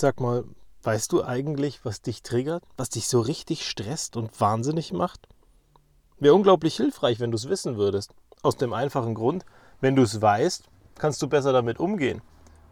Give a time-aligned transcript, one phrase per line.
[0.00, 0.44] Sag mal,
[0.84, 5.26] weißt du eigentlich, was dich triggert, was dich so richtig stresst und wahnsinnig macht?
[6.20, 8.14] Wäre unglaublich hilfreich, wenn du es wissen würdest.
[8.44, 9.44] Aus dem einfachen Grund,
[9.80, 10.68] wenn du es weißt,
[11.00, 12.22] kannst du besser damit umgehen.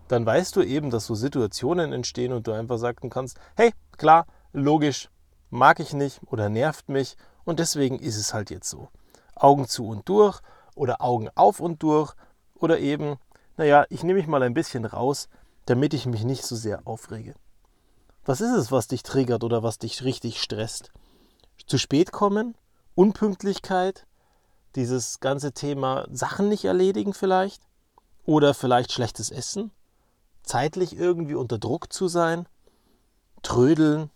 [0.07, 4.29] Dann weißt du eben, dass so Situationen entstehen und du einfach sagen kannst, hey, klar,
[4.53, 5.11] logisch,
[5.51, 8.89] mag ich nicht oder nervt mich und deswegen ist es halt jetzt so.
[9.35, 10.39] Augen zu und durch
[10.77, 12.15] oder Augen auf und durch
[12.55, 13.17] oder eben,
[13.57, 15.29] naja, ich nehme mich mal ein bisschen raus,
[15.67, 17.35] damit ich mich nicht so sehr aufrege.
[18.25, 20.93] Was ist es, was dich triggert oder was dich richtig stresst?
[21.67, 22.57] Zu spät kommen?
[22.95, 24.07] Unpünktlichkeit?
[24.77, 27.63] Dieses ganze Thema Sachen nicht erledigen vielleicht?
[28.25, 29.71] Oder vielleicht schlechtes Essen?
[30.43, 32.49] Zeitlich irgendwie unter Druck zu sein?
[33.43, 34.11] Trödeln?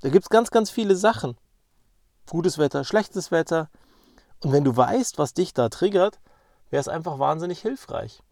[0.00, 1.36] Da gibt es ganz, ganz viele Sachen.
[2.28, 3.68] Gutes Wetter, schlechtes Wetter.
[4.40, 6.18] Und wenn du weißt, was dich da triggert,
[6.70, 8.22] wäre es einfach wahnsinnig hilfreich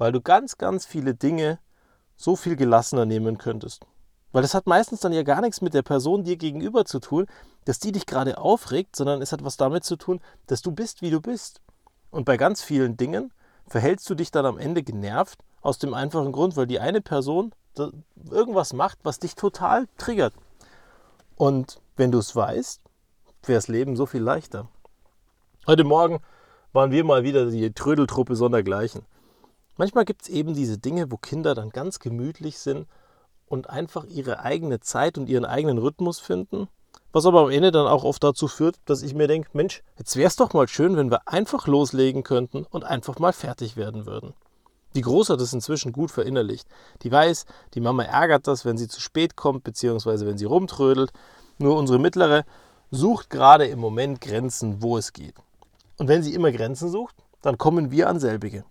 [0.00, 1.58] weil du ganz, ganz viele Dinge
[2.16, 3.84] so viel gelassener nehmen könntest.
[4.32, 7.26] Weil das hat meistens dann ja gar nichts mit der Person dir gegenüber zu tun,
[7.66, 11.02] dass die dich gerade aufregt, sondern es hat was damit zu tun, dass du bist,
[11.02, 11.60] wie du bist.
[12.10, 13.30] Und bei ganz vielen Dingen
[13.66, 17.52] verhältst du dich dann am Ende genervt, aus dem einfachen Grund, weil die eine Person
[18.30, 20.32] irgendwas macht, was dich total triggert.
[21.36, 22.80] Und wenn du es weißt,
[23.44, 24.66] wäre das Leben so viel leichter.
[25.66, 26.20] Heute Morgen
[26.72, 29.02] waren wir mal wieder die Trödeltruppe sondergleichen.
[29.80, 32.86] Manchmal gibt es eben diese Dinge, wo Kinder dann ganz gemütlich sind
[33.46, 36.68] und einfach ihre eigene Zeit und ihren eigenen Rhythmus finden.
[37.12, 40.16] Was aber am Ende dann auch oft dazu führt, dass ich mir denke, Mensch, jetzt
[40.16, 44.04] wäre es doch mal schön, wenn wir einfach loslegen könnten und einfach mal fertig werden
[44.04, 44.34] würden.
[44.96, 46.68] Die Große hat es inzwischen gut verinnerlicht.
[47.00, 51.10] Die weiß, die Mama ärgert das, wenn sie zu spät kommt, beziehungsweise wenn sie rumtrödelt.
[51.56, 52.44] Nur unsere Mittlere
[52.90, 55.36] sucht gerade im Moment Grenzen, wo es geht.
[55.96, 58.64] Und wenn sie immer Grenzen sucht, dann kommen wir an selbige.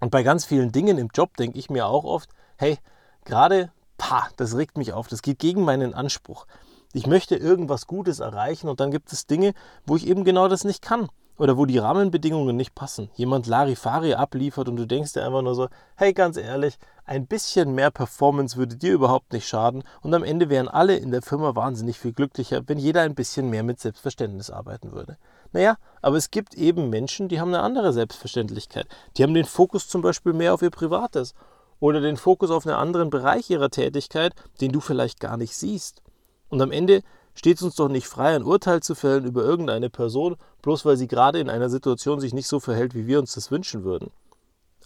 [0.00, 2.78] Und bei ganz vielen Dingen im Job denke ich mir auch oft, hey,
[3.24, 6.46] gerade, pa, das regt mich auf, das geht gegen meinen Anspruch.
[6.92, 9.52] Ich möchte irgendwas Gutes erreichen und dann gibt es Dinge,
[9.86, 11.08] wo ich eben genau das nicht kann
[11.40, 13.08] oder wo die Rahmenbedingungen nicht passen.
[13.14, 17.74] Jemand Larifari abliefert und du denkst dir einfach nur so, hey, ganz ehrlich, ein bisschen
[17.74, 21.56] mehr Performance würde dir überhaupt nicht schaden und am Ende wären alle in der Firma
[21.56, 25.16] wahnsinnig viel glücklicher, wenn jeder ein bisschen mehr mit Selbstverständnis arbeiten würde.
[25.52, 28.86] Naja, aber es gibt eben Menschen, die haben eine andere Selbstverständlichkeit.
[29.16, 31.32] Die haben den Fokus zum Beispiel mehr auf ihr Privates
[31.78, 36.02] oder den Fokus auf einen anderen Bereich ihrer Tätigkeit, den du vielleicht gar nicht siehst.
[36.50, 37.00] Und am Ende
[37.34, 40.96] steht es uns doch nicht frei, ein Urteil zu fällen über irgendeine Person, bloß weil
[40.96, 44.10] sie gerade in einer Situation sich nicht so verhält, wie wir uns das wünschen würden.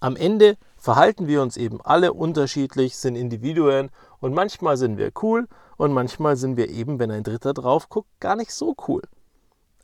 [0.01, 3.91] Am Ende verhalten wir uns eben alle unterschiedlich, sind Individuen
[4.21, 8.09] und manchmal sind wir cool und manchmal sind wir eben, wenn ein Dritter drauf guckt,
[8.21, 9.03] gar nicht so cool.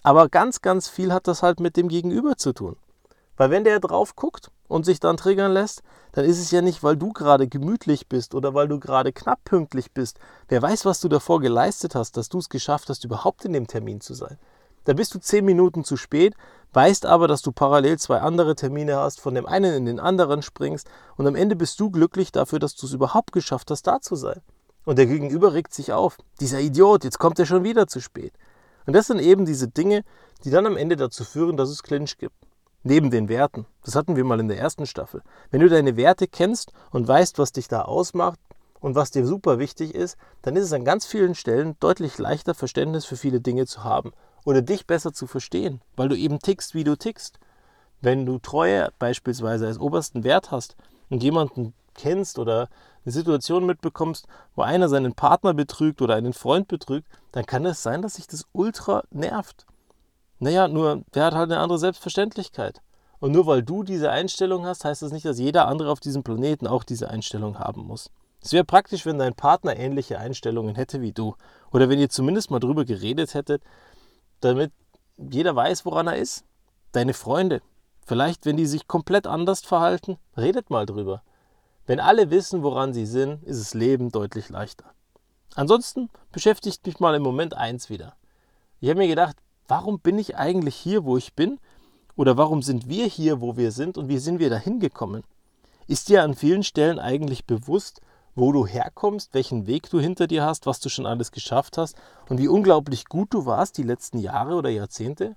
[0.02, 2.76] Aber ganz, ganz viel hat das halt mit dem Gegenüber zu tun.
[3.36, 5.82] Weil wenn der drauf guckt und sich dann triggern lässt,
[6.12, 9.44] dann ist es ja nicht, weil du gerade gemütlich bist oder weil du gerade knapp
[9.44, 10.18] pünktlich bist.
[10.48, 13.66] Wer weiß, was du davor geleistet hast, dass du es geschafft hast, überhaupt in dem
[13.66, 14.38] Termin zu sein.
[14.84, 16.34] Da bist du zehn Minuten zu spät,
[16.72, 20.40] weißt aber, dass du parallel zwei andere Termine hast, von dem einen in den anderen
[20.40, 24.00] springst und am Ende bist du glücklich dafür, dass du es überhaupt geschafft hast, da
[24.00, 24.40] zu sein.
[24.84, 26.16] Und der Gegenüber regt sich auf.
[26.38, 28.32] Dieser Idiot, jetzt kommt er schon wieder zu spät.
[28.86, 30.04] Und das sind eben diese Dinge,
[30.44, 32.34] die dann am Ende dazu führen, dass es Clinch gibt.
[32.82, 33.66] Neben den Werten.
[33.84, 35.22] Das hatten wir mal in der ersten Staffel.
[35.50, 38.40] Wenn du deine Werte kennst und weißt, was dich da ausmacht
[38.80, 42.54] und was dir super wichtig ist, dann ist es an ganz vielen Stellen deutlich leichter,
[42.54, 44.12] Verständnis für viele Dinge zu haben
[44.46, 47.38] oder dich besser zu verstehen, weil du eben tickst, wie du tickst.
[48.00, 50.74] Wenn du Treue beispielsweise als obersten Wert hast
[51.10, 52.68] und jemanden kennst oder
[53.04, 57.82] eine Situation mitbekommst, wo einer seinen Partner betrügt oder einen Freund betrügt, dann kann es
[57.82, 59.66] sein, dass sich das ultra nervt.
[60.40, 62.80] Naja, nur der hat halt eine andere Selbstverständlichkeit.
[63.20, 66.22] Und nur weil du diese Einstellung hast, heißt das nicht, dass jeder andere auf diesem
[66.22, 68.10] Planeten auch diese Einstellung haben muss.
[68.42, 71.34] Es wäre praktisch, wenn dein Partner ähnliche Einstellungen hätte wie du.
[71.70, 73.62] Oder wenn ihr zumindest mal drüber geredet hättet,
[74.40, 74.72] damit
[75.18, 76.44] jeder weiß, woran er ist.
[76.92, 77.60] Deine Freunde.
[78.06, 81.22] Vielleicht, wenn die sich komplett anders verhalten, redet mal drüber.
[81.86, 84.86] Wenn alle wissen, woran sie sind, ist das Leben deutlich leichter.
[85.54, 88.16] Ansonsten beschäftigt mich mal im Moment eins wieder.
[88.80, 89.36] Ich habe mir gedacht,
[89.70, 91.58] warum bin ich eigentlich hier, wo ich bin?
[92.16, 95.22] Oder warum sind wir hier, wo wir sind und wie sind wir da hingekommen?
[95.86, 98.00] Ist dir an vielen Stellen eigentlich bewusst,
[98.34, 101.96] wo du herkommst, welchen Weg du hinter dir hast, was du schon alles geschafft hast
[102.28, 105.36] und wie unglaublich gut du warst die letzten Jahre oder Jahrzehnte?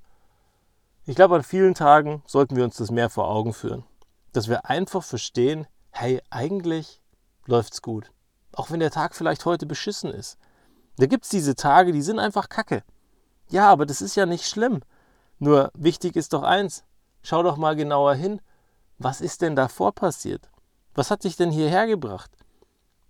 [1.05, 3.83] Ich glaube, an vielen Tagen sollten wir uns das mehr vor Augen führen.
[4.31, 7.01] Dass wir einfach verstehen, hey, eigentlich
[7.45, 8.11] läuft's gut.
[8.53, 10.37] Auch wenn der Tag vielleicht heute beschissen ist.
[10.97, 12.83] Da gibt es diese Tage, die sind einfach kacke.
[13.53, 14.79] Ja, aber das ist ja nicht schlimm.
[15.37, 16.83] Nur wichtig ist doch eins.
[17.21, 18.41] Schau doch mal genauer hin.
[18.97, 20.49] Was ist denn davor passiert?
[20.95, 22.31] Was hat dich denn hierher gebracht?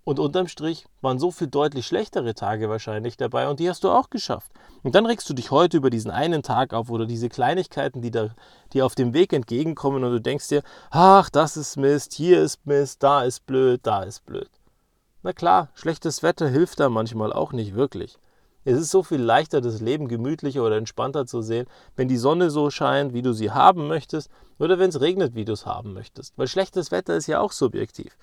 [0.03, 3.89] Und unterm Strich waren so viel deutlich schlechtere Tage wahrscheinlich dabei und die hast du
[3.89, 4.51] auch geschafft.
[4.83, 8.11] Und dann regst du dich heute über diesen einen Tag auf oder diese Kleinigkeiten, die
[8.11, 8.35] dir
[8.73, 10.61] die auf dem Weg entgegenkommen und du denkst dir,
[10.91, 14.49] ach, das ist Mist, hier ist Mist, da ist blöd, da ist blöd.
[15.21, 18.19] Na klar, schlechtes Wetter hilft da manchmal auch nicht wirklich.
[18.65, 22.49] Es ist so viel leichter, das Leben gemütlicher oder entspannter zu sehen, wenn die Sonne
[22.49, 24.29] so scheint, wie du sie haben möchtest,
[24.59, 26.37] oder wenn es regnet, wie du es haben möchtest.
[26.37, 28.17] Weil schlechtes Wetter ist ja auch subjektiv.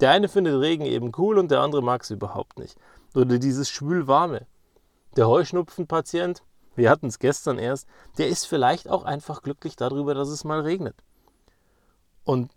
[0.00, 2.76] Der eine findet Regen eben cool und der andere mag es überhaupt nicht.
[3.14, 4.46] Oder dieses schwülwarme.
[5.16, 6.42] Der Heuschnupfenpatient,
[6.74, 7.86] wir hatten es gestern erst,
[8.16, 10.96] der ist vielleicht auch einfach glücklich darüber, dass es mal regnet.
[12.24, 12.50] Und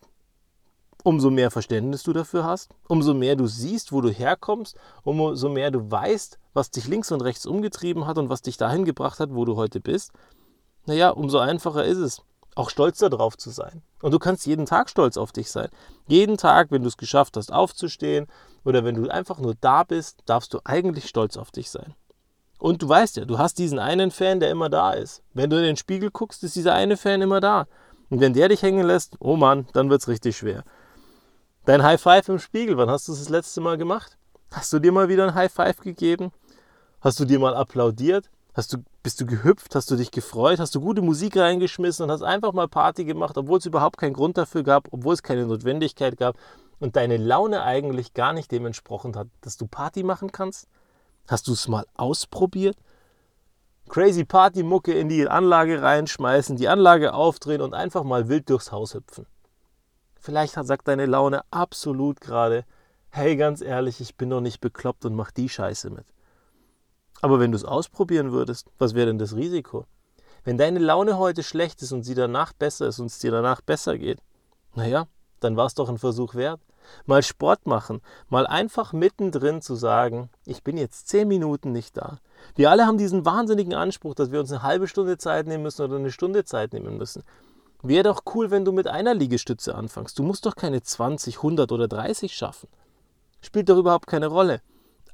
[1.05, 5.69] umso mehr Verständnis du dafür hast, umso mehr du siehst, wo du herkommst, umso mehr
[5.69, 9.33] du weißt, was dich links und rechts umgetrieben hat und was dich dahin gebracht hat,
[9.33, 10.11] wo du heute bist,
[10.87, 12.21] naja, umso einfacher ist es,
[12.55, 13.83] auch stolz darauf zu sein.
[14.01, 15.69] Und du kannst jeden Tag stolz auf dich sein.
[16.07, 18.25] Jeden Tag, wenn du es geschafft hast, aufzustehen
[18.63, 21.93] oder wenn du einfach nur da bist, darfst du eigentlich stolz auf dich sein.
[22.57, 25.21] Und du weißt ja, du hast diesen einen Fan, der immer da ist.
[25.33, 27.67] Wenn du in den Spiegel guckst, ist dieser eine Fan immer da.
[28.09, 30.63] Und wenn der dich hängen lässt, oh Mann, dann wird es richtig schwer.
[31.65, 34.19] Dein High Five im Spiegel, wann hast du es das letzte Mal gemacht?
[34.51, 36.31] Hast du dir mal wieder ein High Five gegeben?
[37.01, 38.29] Hast du dir mal applaudiert?
[38.53, 39.73] Hast du, bist du gehüpft?
[39.73, 40.59] Hast du dich gefreut?
[40.59, 44.13] Hast du gute Musik reingeschmissen und hast einfach mal Party gemacht, obwohl es überhaupt keinen
[44.13, 46.37] Grund dafür gab, obwohl es keine Notwendigkeit gab
[46.79, 50.67] und deine Laune eigentlich gar nicht dem entsprochen hat, dass du Party machen kannst?
[51.27, 52.77] Hast du es mal ausprobiert?
[53.89, 58.93] Crazy Party-Mucke in die Anlage reinschmeißen, die Anlage aufdrehen und einfach mal wild durchs Haus
[58.93, 59.25] hüpfen.
[60.25, 62.65] Vielleicht sagt deine Laune absolut gerade,
[63.11, 66.07] hey, ganz ehrlich, ich bin doch nicht bekloppt und mach die Scheiße mit.
[67.21, 69.85] Aber wenn du es ausprobieren würdest, was wäre denn das Risiko?
[70.43, 73.61] Wenn deine Laune heute schlecht ist und sie danach besser ist und es dir danach
[73.61, 74.17] besser geht,
[74.73, 75.05] naja,
[75.41, 76.59] dann war es doch ein Versuch wert.
[77.05, 82.17] Mal Sport machen, mal einfach mittendrin zu sagen, ich bin jetzt zehn Minuten nicht da.
[82.55, 85.83] Wir alle haben diesen wahnsinnigen Anspruch, dass wir uns eine halbe Stunde Zeit nehmen müssen
[85.83, 87.21] oder eine Stunde Zeit nehmen müssen.
[87.81, 90.17] Wäre doch cool, wenn du mit einer Liegestütze anfängst.
[90.17, 92.69] Du musst doch keine 20, 100 oder 30 schaffen.
[93.41, 94.61] Spielt doch überhaupt keine Rolle.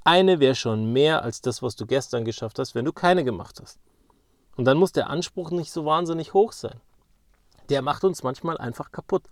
[0.03, 3.59] Eine wäre schon mehr als das, was du gestern geschafft hast, wenn du keine gemacht
[3.61, 3.79] hast.
[4.55, 6.79] Und dann muss der Anspruch nicht so wahnsinnig hoch sein.
[7.69, 9.23] Der macht uns manchmal einfach kaputt.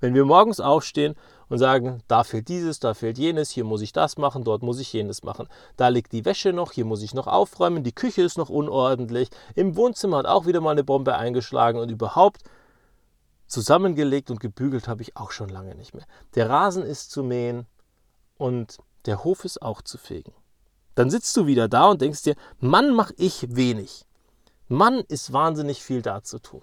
[0.00, 1.14] Wenn wir morgens aufstehen
[1.48, 4.80] und sagen, da fehlt dieses, da fehlt jenes, hier muss ich das machen, dort muss
[4.80, 5.46] ich jenes machen,
[5.76, 9.28] da liegt die Wäsche noch, hier muss ich noch aufräumen, die Küche ist noch unordentlich,
[9.54, 12.42] im Wohnzimmer hat auch wieder mal eine Bombe eingeschlagen und überhaupt
[13.50, 16.06] zusammengelegt und gebügelt habe ich auch schon lange nicht mehr.
[16.34, 17.66] Der Rasen ist zu mähen
[18.38, 20.32] und der Hof ist auch zu fegen.
[20.94, 24.06] Dann sitzt du wieder da und denkst dir, Mann, mach ich wenig.
[24.68, 26.62] Mann, ist wahnsinnig viel da zu tun.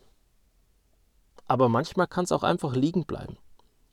[1.46, 3.38] Aber manchmal kann es auch einfach liegen bleiben.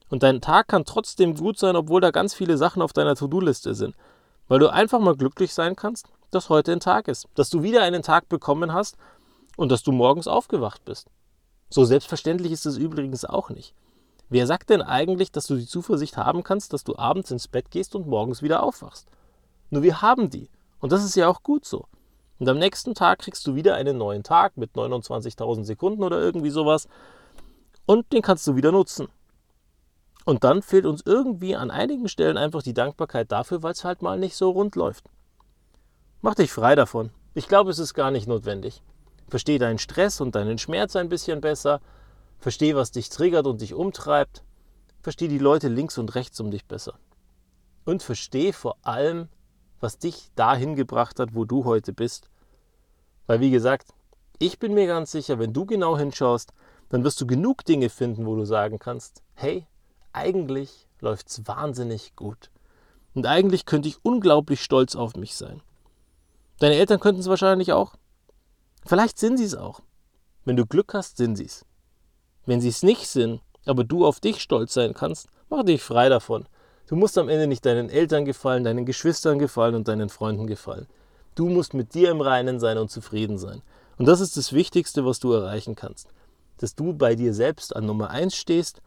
[0.08, 3.75] Und dein Tag kann trotzdem gut sein, obwohl da ganz viele Sachen auf deiner To-Do-Liste
[3.75, 3.96] sind.
[4.46, 7.26] Weil du einfach mal glücklich sein kannst, dass heute ein Tag ist.
[7.35, 8.96] Dass du wieder einen Tag bekommen hast
[9.56, 11.08] und dass du morgens aufgewacht bist.
[11.75, 13.75] So selbstverständlich ist es übrigens auch nicht.
[14.29, 17.73] Wer sagt denn eigentlich, dass du die Zuversicht haben kannst, dass du abends ins Bett
[17.73, 19.09] gehst und morgens wieder aufwachst?
[19.71, 20.49] Nur wir haben die.
[20.79, 21.87] Und das ist ja auch gut so.
[22.38, 26.50] Und am nächsten Tag kriegst du wieder einen neuen Tag mit 29.000 Sekunden oder irgendwie
[26.50, 26.87] sowas.
[27.87, 29.09] Und den kannst du wieder nutzen.
[30.25, 34.00] Und dann fehlt uns irgendwie an einigen Stellen einfach die Dankbarkeit dafür, weil es halt
[34.00, 35.06] mal nicht so rund läuft.
[36.22, 37.10] Mach dich frei davon.
[37.34, 38.81] Ich glaube, es ist gar nicht notwendig.
[39.34, 41.81] Versteh deinen Stress und deinen Schmerz ein bisschen besser
[42.38, 44.44] Versteh, was dich triggert und dich umtreibt.
[45.03, 47.00] Versteh die Leute links und rechts um dich besser.
[47.84, 49.26] Und versteh vor allem,
[49.81, 52.31] was dich dahin gebracht hat, wo du heute bist.
[53.26, 53.93] Weil, wie gesagt,
[54.38, 56.53] ich bin mir ganz sicher, wenn du genau hinschaust,
[56.88, 59.67] dann wirst du genug Dinge finden, wo du sagen kannst, hey,
[60.12, 62.53] eigentlich läuft's wahnsinnig gut.
[63.14, 65.60] Und eigentlich könnte ich unglaublich stolz auf mich sein.
[66.60, 67.96] Deine Eltern könnten es wahrscheinlich auch.
[68.86, 69.81] Vielleicht sind sie es auch.
[70.44, 71.64] Wenn du Glück hast, sind sie es.
[72.44, 76.08] Wenn sie es nicht sind, aber du auf dich stolz sein kannst, mach dich frei
[76.08, 76.46] davon.
[76.86, 80.86] Du musst am Ende nicht deinen Eltern gefallen, deinen Geschwistern gefallen und deinen Freunden gefallen.
[81.34, 83.62] Du musst mit dir im Reinen sein und zufrieden sein.
[83.96, 86.08] Und das ist das Wichtigste, was du erreichen kannst.
[86.58, 88.82] Dass du bei dir selbst an Nummer 1 stehst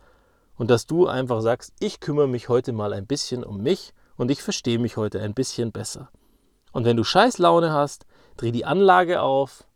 [0.58, 4.30] und dass du einfach sagst, ich kümmere mich heute mal ein bisschen um mich und
[4.30, 6.10] ich verstehe mich heute ein bisschen besser.
[6.72, 8.06] Und wenn du Scheißlaune hast,
[8.38, 9.67] dreh die Anlage auf,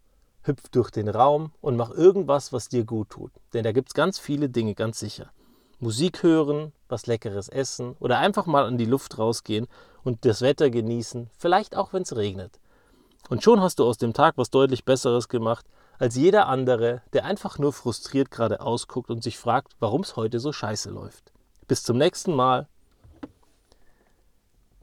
[0.44, 3.32] hüpf durch den Raum und mach irgendwas, was dir gut tut.
[3.54, 5.32] Denn da gibt es ganz viele Dinge, ganz sicher.
[5.80, 9.68] Musik hören, was Leckeres essen oder einfach mal in die Luft rausgehen
[10.04, 12.60] und das Wetter genießen, vielleicht auch wenn es regnet.
[13.30, 15.66] Und schon hast du aus dem Tag was deutlich Besseres gemacht
[16.02, 20.40] als jeder andere, der einfach nur frustriert gerade ausguckt und sich fragt, warum es heute
[20.40, 21.32] so scheiße läuft.
[21.68, 22.68] Bis zum nächsten Mal.